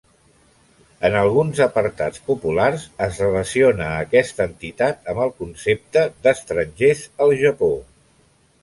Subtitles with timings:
[1.09, 7.73] En alguns apartats populars, es relaciona a aquesta entitat amb el concepte d'estrangers al Japó.